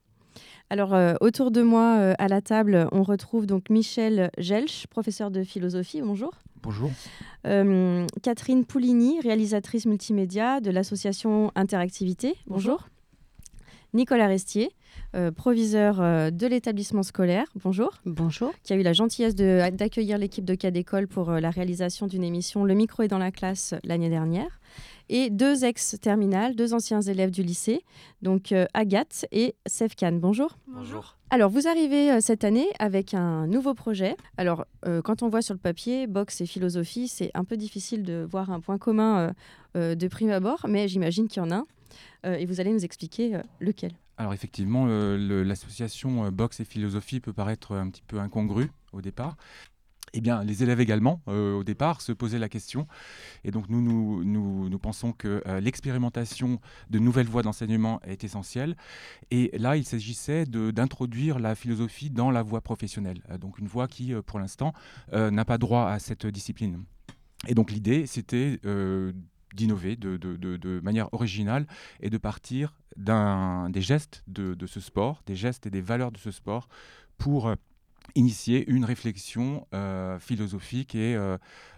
Alors, 0.69 0.93
euh, 0.93 1.13
autour 1.21 1.51
de 1.51 1.61
moi, 1.61 1.97
euh, 1.99 2.13
à 2.17 2.27
la 2.27 2.41
table, 2.41 2.87
on 2.91 3.03
retrouve 3.03 3.45
donc 3.45 3.69
Michel 3.69 4.31
Gelsch, 4.37 4.87
professeur 4.87 5.29
de 5.29 5.43
philosophie. 5.43 6.01
Bonjour. 6.01 6.31
Bonjour. 6.63 6.89
Euh, 7.45 8.07
Catherine 8.21 8.65
Poulini, 8.65 9.19
réalisatrice 9.19 9.85
multimédia 9.85 10.61
de 10.61 10.71
l'association 10.71 11.51
Interactivité. 11.55 12.35
Bonjour. 12.47 12.87
Nicolas 13.93 14.27
Restier, 14.27 14.71
proviseur 15.35 15.97
de 16.31 16.47
l'établissement 16.47 17.03
scolaire. 17.03 17.45
Bonjour. 17.63 17.91
Bonjour. 18.05 18.51
Qui 18.63 18.73
a 18.73 18.75
eu 18.75 18.81
la 18.81 18.93
gentillesse 18.93 19.35
d'accueillir 19.35 20.17
l'équipe 20.17 20.45
de 20.45 20.55
cas 20.55 20.71
d'école 20.71 21.07
pour 21.07 21.31
la 21.31 21.49
réalisation 21.51 22.07
d'une 22.07 22.23
émission 22.23 22.63
Le 22.63 22.73
micro 22.73 23.03
est 23.03 23.07
dans 23.07 23.19
la 23.19 23.31
classe 23.31 23.75
l'année 23.83 24.09
dernière 24.09 24.59
et 25.09 25.29
deux 25.29 25.65
ex-terminales, 25.65 26.55
deux 26.55 26.73
anciens 26.73 27.01
élèves 27.01 27.31
du 27.31 27.43
lycée, 27.43 27.83
donc 28.21 28.51
euh, 28.51 28.65
Agathe 28.73 29.25
et 29.31 29.55
Sefkan. 29.65 30.13
Bonjour. 30.13 30.57
Bonjour. 30.67 31.17
Alors, 31.29 31.49
vous 31.49 31.67
arrivez 31.67 32.11
euh, 32.11 32.19
cette 32.21 32.43
année 32.43 32.67
avec 32.79 33.13
un 33.13 33.47
nouveau 33.47 33.73
projet. 33.73 34.15
Alors, 34.37 34.65
euh, 34.85 35.01
quand 35.01 35.23
on 35.23 35.29
voit 35.29 35.41
sur 35.41 35.53
le 35.53 35.59
papier 35.59 36.07
boxe 36.07 36.41
et 36.41 36.45
philosophie, 36.45 37.07
c'est 37.07 37.31
un 37.33 37.43
peu 37.43 37.57
difficile 37.57 38.03
de 38.03 38.25
voir 38.29 38.51
un 38.51 38.59
point 38.59 38.77
commun 38.77 39.33
de 39.75 40.07
prime 40.07 40.29
abord, 40.29 40.67
mais 40.69 40.87
j'imagine 40.87 41.27
qu'il 41.27 41.41
y 41.41 41.45
en 41.45 41.49
a 41.49 41.55
un. 41.55 41.65
Et 42.23 42.45
vous 42.45 42.59
allez 42.59 42.71
nous 42.71 42.85
expliquer 42.85 43.39
lequel. 43.59 43.91
Alors, 44.17 44.33
effectivement, 44.33 44.85
l'association 44.87 46.31
boxe 46.31 46.59
et 46.59 46.65
philosophie 46.65 47.19
peut 47.19 47.33
paraître 47.33 47.75
un 47.75 47.89
petit 47.89 48.03
peu 48.07 48.19
incongrue 48.19 48.71
au 48.91 49.01
départ 49.01 49.35
eh 50.13 50.21
bien, 50.21 50.43
les 50.43 50.61
élèves 50.61 50.79
également, 50.79 51.21
euh, 51.27 51.55
au 51.55 51.63
départ, 51.63 52.01
se 52.01 52.11
posaient 52.11 52.39
la 52.39 52.49
question. 52.49 52.87
Et 53.43 53.51
donc, 53.51 53.67
nous, 53.69 53.81
nous, 53.81 54.23
nous, 54.69 54.79
pensons 54.79 55.11
que 55.11 55.41
euh, 55.47 55.59
l'expérimentation 55.59 56.59
de 56.91 56.99
nouvelles 56.99 57.27
voies 57.27 57.41
d'enseignement 57.41 57.99
est 58.03 58.23
essentielle. 58.23 58.75
Et 59.31 59.51
là, 59.57 59.75
il 59.75 59.85
s'agissait 59.85 60.45
d'introduire 60.45 61.39
la 61.39 61.55
philosophie 61.55 62.11
dans 62.11 62.29
la 62.29 62.43
voie 62.43 62.61
professionnelle. 62.61 63.23
Euh, 63.31 63.39
donc, 63.39 63.57
une 63.57 63.67
voie 63.67 63.87
qui, 63.87 64.13
pour 64.25 64.39
l'instant, 64.39 64.73
n'a 65.11 65.45
pas 65.45 65.57
droit 65.57 65.87
à 65.87 65.99
cette 65.99 66.25
discipline. 66.27 66.83
Et 67.47 67.55
donc, 67.55 67.71
l'idée, 67.71 68.05
c'était 68.05 68.59
d'innover 69.53 69.95
de, 69.95 70.79
manière 70.83 71.13
originale 71.13 71.65
et 72.01 72.09
de 72.09 72.17
partir 72.17 72.75
des 72.97 73.81
gestes 73.81 74.23
de, 74.27 74.67
ce 74.67 74.79
sport, 74.79 75.23
des 75.25 75.35
gestes 75.35 75.65
et 75.65 75.69
des 75.69 75.81
valeurs 75.81 76.11
de 76.11 76.17
ce 76.17 76.31
sport 76.31 76.67
pour 77.17 77.53
initier 78.15 78.69
une 78.69 78.85
réflexion 78.85 79.65
euh, 79.73 80.19
philosophique 80.19 80.93
et 80.93 81.15
euh, 81.15 81.37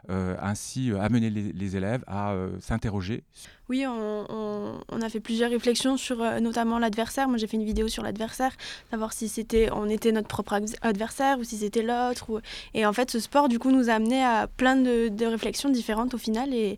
euh, 0.10 0.36
ainsi 0.42 0.92
amener 1.00 1.30
les, 1.30 1.76
élèves 1.76 2.04
à 2.08 2.36
s'interroger. 2.60 3.24
Oui, 3.70 3.86
on, 3.88 5.02
a 5.02 5.10
fait 5.10 5.20
plusieurs 5.20 5.50
réflexions 5.50 5.98
sur 5.98 6.18
notamment 6.40 6.80
l'adversaire. 6.80 7.28
Moi, 7.28 7.38
j'ai 7.38 7.48
fait 7.48 7.58
une 7.58 7.66
vidéo 7.66 7.88
sur 7.88 8.04
l'adversaire, 8.04 8.56
savoir 8.92 9.14
si 9.14 9.28
c'était 9.28 9.70
on 9.72 9.90
était 9.90 10.12
notre 10.12 10.28
propre 10.28 10.60
adversaire 10.82 11.40
ou 11.40 11.44
si 11.44 11.58
c'était 11.58 11.82
l'autre. 11.82 12.42
Et 12.74 12.86
en 12.86 12.94
fait, 12.94 13.12
ce 13.12 13.20
sport, 13.20 13.50
du 13.50 13.60
coup, 13.60 13.72
nous 13.72 13.90
a 13.90 13.94
amené 13.94 14.24
à 14.24 14.48
plein 14.48 14.76
de, 14.76 15.10
de 15.10 15.26
réflexions 15.26 15.70
différentes 15.70 16.14
au 16.14 16.18
final. 16.20 16.54
Et 16.54 16.78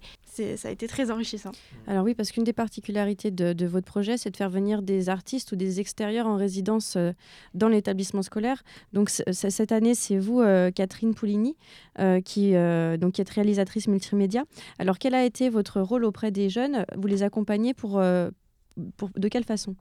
ça 0.58 0.68
a 0.68 0.72
été 0.72 0.88
très 0.88 1.12
enrichissant. 1.12 1.52
Alors 1.88 2.04
oui, 2.04 2.14
parce 2.14 2.32
qu'une 2.32 2.44
des 2.44 2.54
particularités 2.54 3.32
de, 3.32 3.66
votre 3.66 3.86
projet, 3.86 4.18
c'est 4.18 4.32
de 4.32 4.38
faire 4.38 4.50
venir 4.50 4.82
des 4.82 5.10
artistes 5.10 5.52
ou 5.52 5.56
des 5.56 5.80
extérieurs 5.80 6.28
en 6.28 6.36
résidence 6.36 6.96
euh, 6.96 7.12
dans 7.54 7.68
l'établissement 7.68 8.22
scolaire. 8.22 8.64
Donc 8.94 9.10
cette 9.10 9.72
année, 9.72 9.96
c'est 9.96 10.18
vous, 10.18 10.42
euh, 10.42 10.72
Catherine 10.72 11.14
Poulini, 11.14 11.56
euh, 12.00 12.22
qui, 12.22 12.54
donc, 13.00 13.14
qui 13.14 13.22
êtes 13.22 13.30
réalisatrice 13.30 13.88
multimédia. 13.88 14.44
Alors 14.80 14.98
quel 15.00 15.14
a 15.16 15.26
été 15.26 15.50
votre 15.50 15.82
rôle 15.82 16.06
auprès 16.06 16.32
des 16.32 16.50
jeunes? 16.50 16.86
Vous 16.96 17.08
les 17.08 17.24
accompagnez 17.24 17.74
pour, 17.74 18.02
pour 18.98 19.10
de 19.16 19.28
quelle 19.28 19.44
façon? 19.44 19.76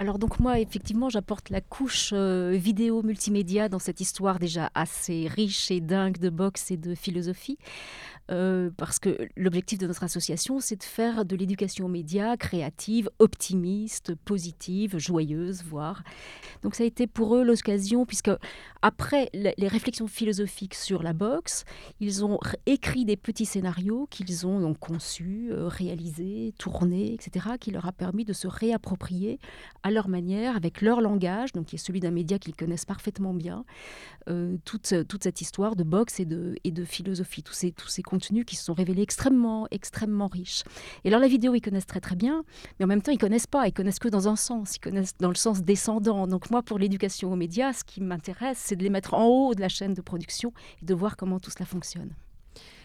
Alors 0.00 0.18
donc 0.18 0.38
moi, 0.38 0.60
effectivement, 0.60 1.08
j'apporte 1.08 1.50
la 1.50 1.60
couche 1.60 2.12
vidéo 2.12 3.02
multimédia 3.02 3.68
dans 3.68 3.80
cette 3.80 4.00
histoire 4.00 4.38
déjà 4.38 4.70
assez 4.74 5.26
riche 5.28 5.70
et 5.70 5.80
dingue 5.80 6.18
de 6.18 6.30
boxe 6.30 6.70
et 6.70 6.76
de 6.76 6.94
philosophie. 6.94 7.58
Euh, 8.30 8.70
parce 8.76 8.98
que 8.98 9.28
l'objectif 9.36 9.78
de 9.78 9.86
notre 9.86 10.04
association, 10.04 10.60
c'est 10.60 10.76
de 10.76 10.82
faire 10.82 11.24
de 11.24 11.34
l'éducation 11.34 11.86
aux 11.86 11.88
médias 11.88 12.36
créative, 12.36 13.08
optimiste, 13.18 14.14
positive, 14.14 14.98
joyeuse, 14.98 15.62
voire. 15.64 16.02
Donc 16.62 16.74
ça 16.74 16.84
a 16.84 16.86
été 16.86 17.06
pour 17.06 17.36
eux 17.36 17.42
l'occasion, 17.42 18.04
puisque 18.04 18.30
après 18.82 19.30
les 19.32 19.68
réflexions 19.68 20.06
philosophiques 20.06 20.74
sur 20.74 21.02
la 21.02 21.12
boxe, 21.12 21.64
ils 22.00 22.24
ont 22.24 22.38
écrit 22.66 23.04
des 23.04 23.16
petits 23.16 23.46
scénarios 23.46 24.06
qu'ils 24.10 24.46
ont 24.46 24.74
conçus, 24.74 25.48
euh, 25.50 25.66
réalisés, 25.66 26.54
tournés, 26.58 27.14
etc., 27.14 27.46
qui 27.58 27.70
leur 27.70 27.86
a 27.86 27.92
permis 27.92 28.24
de 28.24 28.32
se 28.32 28.46
réapproprier 28.46 29.38
à 29.82 29.90
leur 29.90 30.08
manière, 30.08 30.56
avec 30.56 30.82
leur 30.82 31.00
langage, 31.00 31.52
donc 31.52 31.66
qui 31.66 31.76
est 31.76 31.78
celui 31.78 32.00
d'un 32.00 32.10
média 32.10 32.38
qu'ils 32.38 32.54
connaissent 32.54 32.84
parfaitement 32.84 33.34
bien, 33.34 33.64
euh, 34.28 34.56
toute, 34.64 34.94
toute 35.08 35.22
cette 35.22 35.40
histoire 35.40 35.76
de 35.76 35.82
boxe 35.82 36.20
et 36.20 36.24
de, 36.24 36.54
et 36.64 36.70
de 36.70 36.84
philosophie, 36.84 37.42
tous 37.42 37.54
ces, 37.54 37.72
tous 37.72 37.88
ces 37.88 38.02
qui 38.18 38.56
se 38.56 38.64
sont 38.64 38.74
révélés 38.74 39.02
extrêmement, 39.02 39.66
extrêmement 39.70 40.26
riches. 40.26 40.64
Et 41.04 41.08
alors 41.08 41.20
la 41.20 41.28
vidéo, 41.28 41.54
ils 41.54 41.60
connaissent 41.60 41.86
très 41.86 42.00
très 42.00 42.16
bien, 42.16 42.44
mais 42.78 42.84
en 42.84 42.88
même 42.88 43.02
temps, 43.02 43.12
ils 43.12 43.18
connaissent 43.18 43.46
pas, 43.46 43.66
ils 43.66 43.72
connaissent 43.72 43.98
que 43.98 44.08
dans 44.08 44.28
un 44.28 44.36
sens, 44.36 44.76
ils 44.76 44.80
connaissent 44.80 45.16
dans 45.18 45.28
le 45.28 45.34
sens 45.34 45.62
descendant. 45.62 46.26
Donc 46.26 46.50
moi, 46.50 46.62
pour 46.62 46.78
l'éducation 46.78 47.32
aux 47.32 47.36
médias, 47.36 47.72
ce 47.72 47.84
qui 47.84 48.00
m'intéresse, 48.00 48.58
c'est 48.58 48.76
de 48.76 48.82
les 48.82 48.90
mettre 48.90 49.14
en 49.14 49.26
haut 49.26 49.54
de 49.54 49.60
la 49.60 49.68
chaîne 49.68 49.94
de 49.94 50.00
production 50.00 50.52
et 50.82 50.84
de 50.84 50.94
voir 50.94 51.16
comment 51.16 51.40
tout 51.40 51.50
cela 51.50 51.66
fonctionne. 51.66 52.10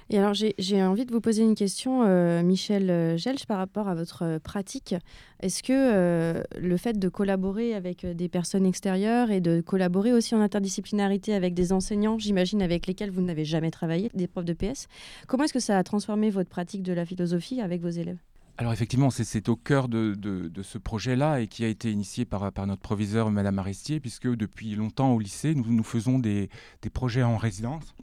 Et 0.10 0.18
alors, 0.18 0.34
j'ai 0.34 0.84
envie 0.84 1.06
de 1.06 1.12
vous 1.12 1.22
poser 1.22 1.44
une 1.44 1.56
question, 1.56 2.04
euh, 2.04 2.44
Michel 2.44 2.90
euh, 2.90 3.18
Gelch, 3.18 3.46
par 3.46 3.58
rapport 3.58 3.88
à 3.88 3.96
votre 3.96 4.24
euh, 4.24 4.40
pratique. 4.40 4.96
Est-ce 5.42 5.64
que 5.64 6.44
le 6.58 6.78
fait 6.78 6.98
de 6.98 7.10
collaborer 7.10 7.74
avec 7.74 8.06
des 8.06 8.30
personnes 8.30 8.66
extérieures 8.66 9.30
et 9.30 9.42
de 9.42 9.60
collaborer 9.60 10.14
aussi 10.14 10.36
en 10.36 10.42
interdisciplinarité 10.42 11.34
avec 11.34 11.54
des 11.54 11.74
enseignants, 11.74 12.18
j'imagine, 12.18 12.62
avec 12.62 12.88
lesquels 12.88 13.12
vous 13.12 13.22
n'avez 13.22 13.44
jamais 13.44 13.70
travaillé, 13.70 14.10
des 14.14 14.28
profs 14.28 14.46
de 14.46 14.54
PS, 14.54 14.88
comment 15.28 15.44
est-ce 15.44 15.54
que 15.54 15.60
ça 15.60 15.78
a 15.78 15.84
transformé 15.84 16.30
votre 16.30 16.50
pratique 16.50 16.82
de 16.82 16.94
la 16.94 17.06
philosophie 17.06 17.60
avec 17.60 17.82
vos 17.82 17.90
élèves? 17.90 18.20
Alors 18.58 18.72
effectivement, 18.72 19.10
c'est 19.10 19.50
au 19.50 19.58
cœur 19.58 19.90
de, 19.90 20.52
ce 20.62 20.78
projet-là 20.78 21.42
et 21.42 21.48
qui 21.48 21.66
a 21.66 21.68
été 21.68 21.92
initié 21.92 22.24
par, 22.24 22.50
par 22.54 22.66
notre 22.66 22.82
proviseur, 22.82 23.30
Madame 23.30 23.60
Aristier, 23.60 24.00
puisque 24.00 24.34
depuis 24.34 24.76
longtemps 24.76 25.12
au 25.12 25.20
lycée, 25.20 25.56
nous, 25.56 25.74
nous 25.74 25.84
faisons 25.84 26.20
des, 26.20 26.50
projets 26.94 27.24
en 27.24 27.36
résidence, 27.36 27.96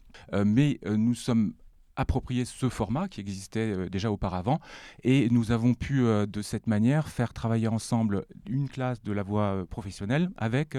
mais 0.45 0.79
nous 0.85 1.15
sommes 1.15 1.55
approprier 2.01 2.45
ce 2.45 2.69
format 2.69 3.09
qui 3.09 3.21
existait 3.21 3.73
euh, 3.73 3.89
déjà 3.89 4.11
auparavant 4.11 4.59
et 5.03 5.29
nous 5.31 5.53
avons 5.53 5.75
pu 5.75 6.01
euh, 6.01 6.27
de 6.27 6.41
cette 6.41 6.67
manière 6.67 7.09
faire 7.09 7.33
travailler 7.33 7.69
ensemble 7.69 8.25
une 8.49 8.69
classe 8.69 9.03
de 9.03 9.13
la 9.13 9.23
voie 9.23 9.55
euh, 9.55 9.65
professionnelle 9.67 10.31
avec 10.37 10.79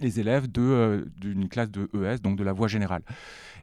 les 0.00 0.20
élèves 0.20 0.46
d'une 0.46 1.48
classe 1.48 1.72
de 1.72 1.90
ES, 1.92 2.18
donc 2.18 2.38
de 2.38 2.44
la 2.44 2.52
voie 2.52 2.68
générale. 2.68 3.02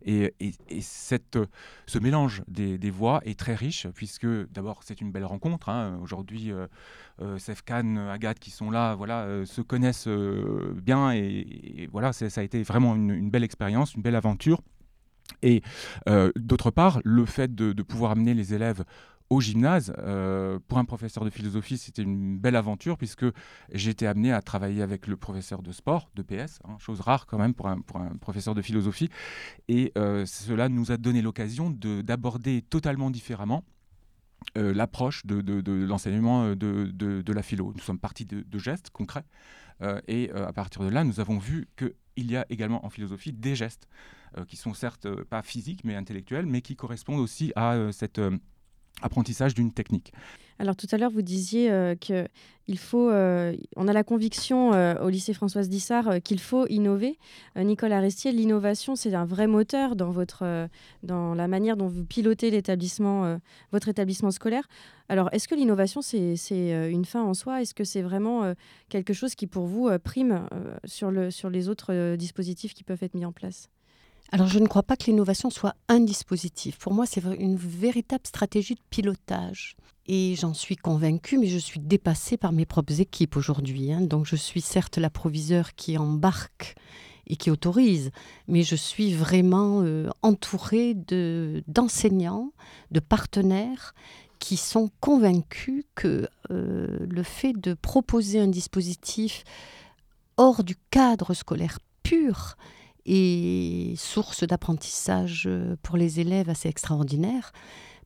Et, 0.05 0.33
cette, 0.81 1.39
ce 1.85 1.97
mélange 1.97 2.43
des, 2.49 2.89
voies 2.89 3.21
est 3.23 3.39
très 3.39 3.55
riche, 3.55 3.87
puisque 3.95 4.27
d'abord 4.51 4.81
c'est 4.83 4.99
une 4.99 5.13
belle 5.13 5.23
rencontre. 5.23 5.69
Hein. 5.69 5.97
Aujourd'hui, 6.01 6.51
euh, 6.51 7.37
Sefkan, 7.37 8.09
Agathe 8.09 8.39
qui 8.39 8.51
sont 8.51 8.69
là, 8.69 8.95
voilà, 8.95 9.45
se 9.45 9.61
connaissent 9.61 10.09
bien, 10.09 11.11
et, 11.13 11.87
voilà, 11.89 12.11
ça 12.11 12.41
a 12.41 12.43
été 12.43 12.63
vraiment 12.63 12.95
une 12.95 13.29
belle 13.29 13.45
expérience, 13.45 13.93
une 13.93 14.01
belle 14.01 14.15
aventure. 14.15 14.61
Et 15.41 15.61
euh, 16.07 16.31
d'autre 16.35 16.71
part, 16.71 16.99
le 17.03 17.25
fait 17.25 17.53
de, 17.53 17.73
pouvoir 17.83 18.11
amener 18.11 18.33
les 18.33 18.53
élèves 18.53 18.83
au 19.31 19.41
gymnase, 19.41 19.91
euh, 19.97 20.59
pour 20.67 20.77
un 20.77 20.85
professeur 20.85 21.25
de 21.25 21.31
philosophie, 21.31 21.79
c'était 21.79 22.03
une 22.03 22.37
belle 22.37 22.55
aventure 22.55 22.95
puisque 22.95 23.25
été 23.73 24.05
amené 24.05 24.31
à 24.31 24.41
travailler 24.41 24.83
avec 24.83 25.07
le 25.07 25.17
professeur 25.17 25.63
de 25.63 25.71
sport, 25.71 26.11
de 26.15 26.21
PS, 26.21 26.59
hein, 26.63 26.77
chose 26.77 26.99
rare 26.99 27.25
quand 27.25 27.39
même 27.39 27.55
pour 27.55 27.67
un, 27.67 27.81
professeur 28.21 28.53
de 28.53 28.61
philosophie. 28.61 29.09
Et 29.67 29.91
euh, 29.97 30.25
cela 30.27 30.69
nous 30.69 30.91
a 30.91 30.97
donné 30.97 31.23
l'occasion 31.23 31.71
d'aborder 31.71 32.61
totalement 32.61 33.09
différemment 33.09 33.63
l'approche 34.53 35.25
de, 35.25 35.85
l'enseignement 35.87 36.49
de, 36.49 36.91
de, 36.91 37.33
la 37.33 37.41
philo. 37.41 37.73
Nous 37.73 37.81
sommes 37.81 37.97
partis 37.97 38.25
de, 38.25 38.59
gestes 38.59 38.91
concrets 38.91 39.25
et 40.07 40.29
à 40.29 40.53
partir 40.53 40.83
de 40.83 40.89
là, 40.89 41.03
nous 41.03 41.19
avons 41.19 41.39
vu 41.39 41.67
qu'il 41.75 42.31
y 42.31 42.37
a 42.37 42.45
également 42.49 42.85
en 42.85 42.91
philosophie 42.91 43.33
des 43.33 43.55
gestes. 43.55 43.87
Euh, 44.37 44.43
qui 44.45 44.57
sont 44.57 44.73
certes 44.73 45.05
euh, 45.05 45.23
pas 45.29 45.41
physiques 45.41 45.81
mais 45.83 45.95
intellectuels, 45.95 46.45
mais 46.45 46.61
qui 46.61 46.75
correspondent 46.75 47.19
aussi 47.19 47.53
à 47.55 47.75
euh, 47.75 47.91
cet 47.91 48.19
apprentissage 49.01 49.53
d'une 49.53 49.71
technique. 49.71 50.13
Alors 50.57 50.75
tout 50.75 50.87
à 50.91 50.97
l'heure, 50.97 51.11
vous 51.11 51.21
disiez 51.21 51.69
qu'il 51.99 52.79
faut, 52.79 53.09
on 53.09 53.87
a 53.89 53.93
la 53.93 54.03
conviction 54.05 54.69
au 54.69 55.09
lycée 55.09 55.33
Françoise 55.33 55.67
Dissart 55.67 56.21
qu'il 56.23 56.39
faut 56.39 56.65
innover. 56.67 57.19
Nicole 57.57 57.91
Arestier, 57.91 58.31
l'innovation, 58.31 58.95
c'est 58.95 59.13
un 59.13 59.25
vrai 59.25 59.47
moteur 59.47 59.97
dans, 59.97 60.11
votre, 60.11 60.69
dans 61.03 61.35
la 61.35 61.49
manière 61.49 61.75
dont 61.75 61.87
vous 61.87 62.05
pilotez 62.05 62.51
l'établissement, 62.51 63.37
votre 63.73 63.89
établissement 63.89 64.31
scolaire. 64.31 64.65
Alors 65.09 65.27
est-ce 65.33 65.49
que 65.49 65.55
l'innovation, 65.55 66.01
c'est 66.01 66.89
une 66.89 67.03
fin 67.03 67.21
en 67.21 67.33
soi? 67.33 67.61
Est-ce 67.61 67.73
que 67.73 67.83
c'est 67.83 68.01
vraiment 68.01 68.53
quelque 68.87 69.11
chose 69.11 69.35
qui, 69.35 69.47
pour 69.47 69.65
vous, 69.65 69.89
prime 69.99 70.47
sur 70.85 71.11
les 71.11 71.67
autres 71.67 72.15
dispositifs 72.15 72.73
qui 72.73 72.85
peuvent 72.85 73.03
être 73.03 73.13
mis 73.13 73.25
en 73.25 73.33
place? 73.33 73.69
Alors 74.31 74.47
je 74.47 74.59
ne 74.59 74.67
crois 74.67 74.83
pas 74.83 74.97
que 74.97 75.05
l'innovation 75.05 75.49
soit 75.49 75.75
un 75.87 75.99
dispositif. 75.99 76.77
Pour 76.77 76.93
moi, 76.93 77.05
c'est 77.05 77.23
une 77.39 77.55
véritable 77.55 78.25
stratégie 78.25 78.75
de 78.75 78.81
pilotage. 78.89 79.75
Et 80.07 80.35
j'en 80.35 80.53
suis 80.53 80.75
convaincue, 80.75 81.37
mais 81.37 81.47
je 81.47 81.57
suis 81.57 81.79
dépassée 81.79 82.37
par 82.37 82.51
mes 82.51 82.65
propres 82.65 83.01
équipes 83.01 83.37
aujourd'hui. 83.37 83.91
Hein. 83.91 84.01
Donc 84.01 84.25
je 84.25 84.35
suis 84.35 84.61
certes 84.61 84.97
la 84.97 85.09
qui 85.75 85.97
embarque 85.97 86.75
et 87.27 87.35
qui 87.37 87.49
autorise, 87.49 88.11
mais 88.47 88.61
je 88.61 88.75
suis 88.75 89.13
vraiment 89.13 89.81
euh, 89.81 90.09
entourée 90.21 90.93
de, 90.93 91.63
d'enseignants, 91.67 92.51
de 92.91 92.99
partenaires 92.99 93.95
qui 94.37 94.57
sont 94.57 94.91
convaincus 94.99 95.85
que 95.95 96.27
euh, 96.51 96.99
le 97.09 97.23
fait 97.23 97.53
de 97.53 97.73
proposer 97.73 98.39
un 98.39 98.47
dispositif 98.47 99.43
hors 100.37 100.63
du 100.63 100.75
cadre 100.91 101.33
scolaire 101.33 101.79
pur 102.03 102.57
et 103.05 103.93
source 103.97 104.43
d'apprentissage 104.43 105.43
euh, 105.47 105.75
pour 105.83 105.97
les 105.97 106.19
élèves 106.19 106.49
assez 106.49 106.69
extraordinaire 106.69 107.51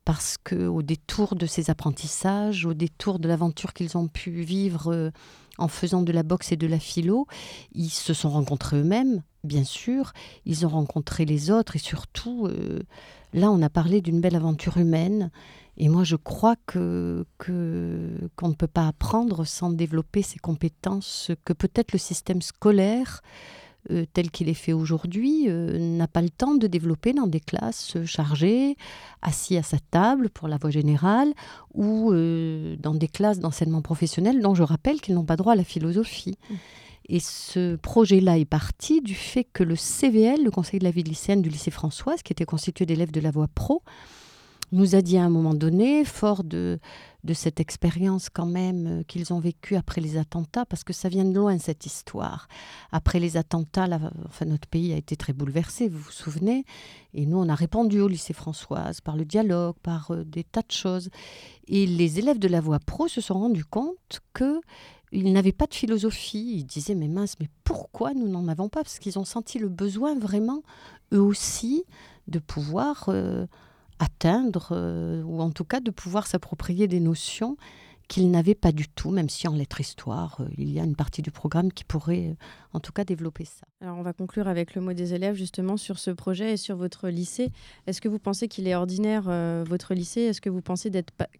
parce 0.06 0.38
que 0.44 0.66
au 0.66 0.82
détour 0.82 1.36
de 1.36 1.46
ces 1.46 1.70
apprentissages, 1.70 2.66
au 2.66 2.74
détour 2.74 3.20
de 3.20 3.28
l'aventure 3.28 3.74
qu'ils 3.74 3.98
ont 3.98 4.08
pu 4.08 4.32
vivre 4.42 4.92
euh, 4.92 5.12
en 5.58 5.68
faisant 5.68 6.02
de 6.02 6.12
la 6.12 6.24
boxe 6.24 6.52
et 6.52 6.58
de 6.58 6.68
la 6.68 6.80
philo, 6.80 7.28
ils 7.74 7.90
se 7.90 8.14
sont 8.14 8.30
rencontrés 8.30 8.78
eux-mêmes, 8.78 9.22
bien 9.44 9.64
sûr, 9.64 10.14
ils 10.46 10.66
ont 10.66 10.70
rencontré 10.70 11.26
les 11.26 11.52
autres 11.52 11.76
et 11.76 11.80
surtout, 11.80 12.48
euh, 12.48 12.80
là, 13.34 13.52
on 13.52 13.62
a 13.62 13.70
parlé 13.70 14.02
d'une 14.02 14.22
belle 14.22 14.36
aventure 14.36 14.78
humaine. 14.78 15.32
Et 15.78 15.88
moi, 15.90 16.04
je 16.04 16.16
crois 16.16 16.56
que 16.66 17.26
qu'on 17.38 18.48
ne 18.50 18.54
peut 18.54 18.68
pas 18.68 18.88
apprendre 18.88 19.46
sans 19.46 19.70
développer 19.70 20.24
ces 20.24 20.40
compétences 20.40 21.32
que 21.46 21.54
peut-être 21.54 21.94
le 21.94 22.00
système 22.00 22.42
scolaire 22.42 23.22
euh, 23.92 24.06
tel 24.14 24.30
qu'il 24.30 24.50
est 24.50 24.54
fait 24.54 24.74
aujourd'hui, 24.74 25.46
euh, 25.48 25.78
n'a 25.80 26.08
pas 26.08 26.22
le 26.22 26.30
temps 26.30 26.56
de 26.56 26.68
développer 26.68 27.14
dans 27.14 27.28
des 27.28 27.40
classes 27.40 27.98
chargées, 28.06 28.76
assis 29.22 29.58
à 29.58 29.64
sa 29.64 29.78
table 29.80 30.30
pour 30.30 30.48
la 30.48 30.58
voie 30.58 30.70
générale, 30.70 31.34
ou 31.74 32.12
euh, 32.12 32.76
dans 32.78 32.94
des 32.94 33.08
classes 33.08 33.40
d'enseignement 33.40 33.82
professionnel 33.82 34.42
dont 34.42 34.54
je 34.54 34.64
rappelle 34.64 35.00
qu'ils 35.00 35.16
n'ont 35.16 35.26
pas 35.26 35.38
droit 35.38 35.54
à 35.54 35.56
la 35.56 35.64
philosophie. 35.64 36.38
Mmh. 36.50 36.56
Et 37.12 37.20
ce 37.20 37.76
projet-là 37.78 38.38
est 38.38 38.46
parti 38.46 39.02
du 39.02 39.16
fait 39.16 39.44
que 39.46 39.64
le 39.64 39.76
CVL, 39.76 40.44
le 40.44 40.52
Conseil 40.52 40.80
de 40.80 40.84
la 40.84 40.92
vie 40.92 41.02
lycéenne 41.02 41.42
du 41.42 41.50
lycée 41.50 41.72
Françoise, 41.72 42.22
qui 42.22 42.34
était 42.34 42.46
constitué 42.46 42.86
d'élèves 42.86 43.12
de 43.12 43.22
la 43.22 43.32
voie 43.32 43.48
pro, 43.48 43.82
nous 44.72 44.96
a 44.96 45.02
dit 45.02 45.18
à 45.18 45.24
un 45.24 45.30
moment 45.30 45.54
donné, 45.54 46.06
fort 46.06 46.44
de, 46.44 46.80
de 47.24 47.34
cette 47.34 47.60
expérience 47.60 48.30
quand 48.30 48.46
même 48.46 48.88
euh, 48.88 49.04
qu'ils 49.04 49.34
ont 49.34 49.40
vécue 49.40 49.76
après 49.76 50.02
les 50.02 50.18
attentats, 50.18 50.66
parce 50.66 50.84
que 50.84 50.94
ça 50.94 51.10
vient 51.10 51.26
de 51.26 51.34
loin 51.34 51.58
cette 51.58 51.86
histoire. 51.86 52.48
Après 52.92 53.20
les 53.20 53.38
attentats, 53.38 53.88
enfin, 54.28 54.46
notre 54.46 54.68
pays 54.68 54.94
a 54.94 54.98
été 54.98 55.16
très 55.16 55.34
bouleversé, 55.34 55.88
vous 55.88 56.00
vous 56.00 56.12
souvenez, 56.12 56.66
et 57.14 57.26
nous 57.26 57.38
on 57.38 57.50
a 57.50 57.56
répondu 57.56 58.00
au 58.00 58.08
lycée 58.08 58.34
Françoise 58.34 59.02
par 59.02 59.16
le 59.18 59.26
dialogue, 59.26 59.76
par 59.82 60.12
euh, 60.12 60.24
des 60.24 60.44
tas 60.44 60.62
de 60.62 60.72
choses. 60.72 61.10
Et 61.68 61.86
les 61.86 62.20
élèves 62.20 62.40
de 62.40 62.48
la 62.48 62.62
voie 62.62 62.80
pro 62.80 63.08
se 63.08 63.22
sont 63.22 63.40
rendus 63.40 63.66
compte 63.66 64.22
que 64.34 64.62
ils 65.12 65.34
n'avaient 65.34 65.52
pas 65.52 65.66
de 65.66 65.74
philosophie. 65.74 66.58
Ils 66.58 66.66
disaient 66.66 66.96
mais 66.96 67.08
mince, 67.08 67.36
mais 67.40 67.50
pourquoi 67.64 68.14
nous 68.14 68.28
n'en 68.28 68.48
avons 68.48 68.70
pas? 68.70 68.84
Parce 68.84 69.00
qu'ils 69.00 69.18
ont 69.18 69.26
senti 69.26 69.58
le 69.58 69.70
besoin 69.70 70.18
vraiment, 70.18 70.62
eux 71.14 71.22
aussi, 71.22 71.84
de 72.28 72.40
pouvoir 72.40 73.06
euh, 73.08 73.48
atteindre, 74.00 75.24
ou 75.26 75.42
en 75.42 75.52
tout 75.52 75.66
cas 75.66 75.80
de 75.80 75.92
pouvoir 75.92 76.28
s'approprier 76.28 76.88
des 76.88 77.00
notions 77.00 77.58
qu'il 78.10 78.32
n'avait 78.32 78.56
pas 78.56 78.72
du 78.72 78.88
tout, 78.88 79.12
même 79.12 79.30
si 79.30 79.48
en 79.48 79.54
lettres 79.54 79.80
histoire, 79.80 80.38
euh, 80.42 80.48
il 80.58 80.72
y 80.72 80.80
a 80.80 80.84
une 80.84 80.96
partie 80.96 81.22
du 81.22 81.30
programme 81.30 81.72
qui 81.72 81.84
pourrait 81.84 82.30
euh, 82.30 82.34
en 82.74 82.80
tout 82.80 82.92
cas 82.92 83.04
développer 83.04 83.46
ça. 83.46 83.68
Alors 83.82 83.98
on 83.98 84.02
va 84.02 84.14
conclure 84.14 84.48
avec 84.48 84.74
le 84.74 84.82
mot 84.82 84.94
des 84.94 85.14
élèves 85.14 85.36
justement 85.36 85.78
sur 85.78 86.00
ce 86.00 86.10
projet 86.10 86.54
et 86.54 86.58
sur 86.58 86.76
votre 86.76 87.08
lycée. 87.08 87.52
Est-ce 87.86 88.02
que 88.02 88.10
vous 88.10 88.18
pensez 88.18 88.48
qu'il 88.48 88.68
est 88.68 88.74
ordinaire, 88.74 89.26
euh, 89.28 89.64
votre 89.66 89.94
lycée? 89.94 90.22
Est-ce 90.22 90.42
que 90.42 90.50
vous 90.50 90.64
pensez 90.64 90.92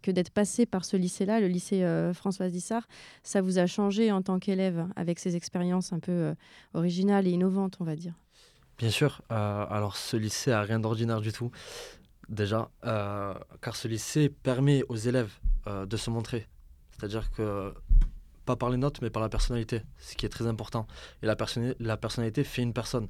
que 0.04 0.12
d'être 0.12 0.30
passé 0.30 0.68
par 0.68 0.86
ce 0.86 0.96
lycée-là, 0.96 1.40
le 1.40 1.48
lycée 1.48 1.84
Françoise 2.14 2.52
Dissart, 2.52 2.88
ça 3.24 3.42
vous 3.42 3.58
a 3.58 3.66
changé 3.66 4.12
en 4.12 4.22
tant 4.22 4.38
qu'élève 4.38 4.86
avec 4.96 5.18
ces 5.18 5.36
expériences 5.36 5.92
un 5.92 6.00
peu 6.00 6.36
originales 6.76 7.28
et 7.28 7.32
innovantes, 7.32 7.78
on 7.80 7.84
va 7.84 7.96
dire? 7.96 8.14
Bien 8.78 8.92
sûr. 8.92 9.22
alors 9.30 9.98
ce 9.98 10.16
lycée 10.18 10.52
a 10.52 10.62
rien 10.62 10.80
d'ordinaire 10.80 11.20
du 11.20 11.32
tout 11.32 11.52
déjà, 12.30 12.70
car 12.84 13.76
ce 13.76 13.88
lycée 13.88 14.30
permet 14.30 14.84
aux 14.88 14.96
élèves 14.96 15.34
de 15.68 15.98
se 15.98 16.10
montrer, 16.10 16.48
c'est-à-dire 16.92 17.32
que 17.32 17.74
pas 18.50 18.56
par 18.56 18.72
les 18.72 18.78
notes, 18.78 19.00
mais 19.04 19.12
par 19.12 19.22
la 19.22 19.30
personnalité, 19.30 19.84
ce 20.00 20.16
qui 20.16 20.26
est 20.26 20.30
très 20.30 20.48
important. 20.48 20.88
Et 21.22 21.28
la, 21.28 21.36
personnalité 21.98 22.44
fait 22.44 22.64
une 22.64 22.74
personne. 22.74 23.08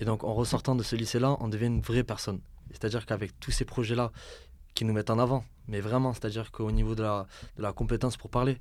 Et 0.00 0.04
donc, 0.04 0.24
en 0.24 0.34
ressortant 0.34 0.74
de 0.74 0.82
ce 0.82 0.96
lycée-là, 0.96 1.36
on 1.38 1.46
devient 1.46 1.66
une 1.66 1.80
vraie 1.80 2.02
personne. 2.02 2.40
C'est-à-dire 2.72 3.06
qu'avec 3.06 3.38
tous 3.38 3.52
ces 3.52 3.64
projets-là 3.64 4.10
qui 4.74 4.84
nous 4.84 4.92
mettent 4.92 5.10
en 5.10 5.20
avant, 5.20 5.44
mais 5.68 5.80
vraiment, 5.80 6.12
c'est-à-dire 6.12 6.50
qu'au 6.50 6.72
niveau 6.72 6.96
de 6.96 7.04
la, 7.04 7.28
de 7.56 7.62
la 7.62 7.72
compétence 7.72 8.16
pour 8.16 8.30
parler, 8.30 8.58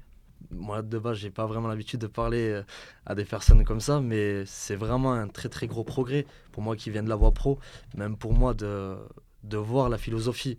moi 0.52 0.84
de 0.84 1.00
base, 1.00 1.18
j'ai 1.18 1.32
pas 1.32 1.48
vraiment 1.48 1.68
l'habitude 1.68 2.00
de 2.02 2.08
parler 2.08 2.50
euh, 2.50 2.64
à 3.08 3.16
des 3.16 3.26
personnes 3.26 3.64
comme 3.64 3.80
ça, 3.80 4.00
mais 4.00 4.46
c'est 4.46 4.76
vraiment 4.76 5.14
un 5.14 5.28
très 5.28 5.50
très 5.50 5.66
gros 5.66 5.84
progrès 5.84 6.28
pour 6.52 6.62
moi 6.62 6.76
qui 6.76 6.92
viens 6.92 7.02
de 7.02 7.10
la 7.10 7.16
voie 7.16 7.32
pro, 7.32 7.58
même 7.96 8.18
pour 8.18 8.34
moi 8.34 8.54
de, 8.54 8.96
de 9.44 9.58
voir 9.58 9.90
la 9.90 9.98
philosophie 9.98 10.58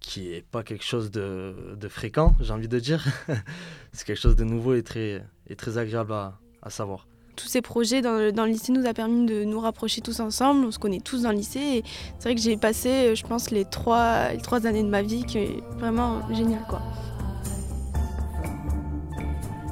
qui 0.00 0.32
est 0.32 0.42
pas 0.42 0.62
quelque 0.62 0.84
chose 0.84 1.10
de, 1.10 1.76
fréquent, 1.88 2.34
j'ai 2.40 2.52
envie 2.52 2.68
de 2.68 2.78
dire. 2.78 3.04
c'est 3.92 4.06
quelque 4.06 4.20
chose 4.20 4.36
de 4.36 4.44
nouveau 4.44 4.74
et 4.74 4.82
très, 4.82 5.24
et 5.48 5.56
très 5.56 5.78
agréable 5.78 6.12
à, 6.12 6.38
savoir. 6.70 7.06
Tous 7.36 7.48
ces 7.48 7.62
projets 7.62 8.02
dans 8.02 8.12
le, 8.12 8.46
lycée 8.46 8.72
nous 8.72 8.86
a 8.86 8.94
permis 8.94 9.26
de 9.26 9.44
nous 9.44 9.60
rapprocher 9.60 10.00
tous 10.00 10.20
ensemble. 10.20 10.66
On 10.66 10.70
se 10.70 10.78
connaît 10.78 11.00
tous 11.00 11.22
dans 11.22 11.30
le 11.30 11.36
lycée. 11.36 11.60
Et 11.60 11.84
c'est 12.18 12.24
vrai 12.24 12.34
que 12.34 12.40
j'ai 12.40 12.56
passé, 12.56 13.14
je 13.14 13.26
pense, 13.26 13.50
les 13.50 13.64
trois, 13.64 14.32
les 14.32 14.40
trois 14.40 14.66
années 14.66 14.82
de 14.82 14.88
ma 14.88 15.02
vie 15.02 15.24
qui 15.24 15.38
est 15.38 15.60
vraiment 15.78 16.28
génial. 16.32 16.62
Quoi. 16.68 16.82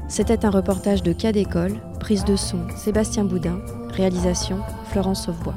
C'était 0.08 0.44
un 0.44 0.50
reportage 0.50 1.02
de 1.02 1.12
cas 1.12 1.32
d'école, 1.32 1.80
prise 1.98 2.24
de 2.24 2.36
son 2.36 2.68
Sébastien 2.76 3.24
Boudin, 3.24 3.60
réalisation 3.90 4.60
Florence 4.90 5.26
Sauvebois. 5.26 5.56